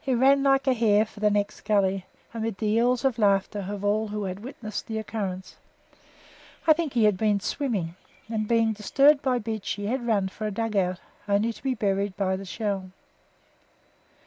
He 0.00 0.14
ran 0.14 0.42
like 0.44 0.66
a 0.66 0.72
hare 0.72 1.04
for 1.04 1.20
the 1.20 1.28
next 1.28 1.60
gully, 1.60 2.06
amid 2.32 2.56
the 2.56 2.68
yells 2.70 3.04
of 3.04 3.18
laughter 3.18 3.66
of 3.68 3.84
all 3.84 4.08
who 4.08 4.20
witnessed 4.20 4.86
the 4.86 4.96
occurrence. 4.98 5.56
I 6.66 6.72
think 6.72 6.94
he 6.94 7.04
had 7.04 7.18
been 7.18 7.38
swimming, 7.38 7.94
and 8.30 8.48
being 8.48 8.72
disturbed 8.72 9.20
by 9.20 9.38
"Beachy," 9.38 9.84
had 9.84 10.06
run 10.06 10.28
for 10.28 10.46
a 10.46 10.50
dug 10.50 10.74
out 10.74 11.00
only 11.28 11.52
to 11.52 11.62
be 11.62 11.74
buried 11.74 12.16
by 12.16 12.34
the 12.34 12.46
shell. 12.46 12.92